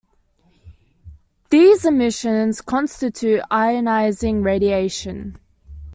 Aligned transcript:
These 1.51 1.85
emissions 1.85 2.59
constitute 2.59 3.43
ionizing 3.51 4.43
radiation. 4.43 5.37